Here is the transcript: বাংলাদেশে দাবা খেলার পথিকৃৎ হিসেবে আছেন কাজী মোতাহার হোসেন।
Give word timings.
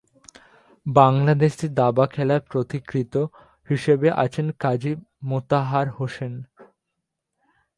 বাংলাদেশে 0.85 1.67
দাবা 1.73 2.05
খেলার 2.07 2.41
পথিকৃৎ 2.51 3.13
হিসেবে 3.69 4.07
আছেন 4.23 4.47
কাজী 4.59 4.93
মোতাহার 5.23 5.87
হোসেন। 5.89 6.33